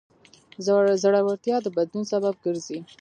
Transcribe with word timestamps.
زړورتیا 1.01 1.57
د 1.61 1.67
بدلون 1.75 2.03
سبب 2.11 2.35
ګرځي. 2.45 2.79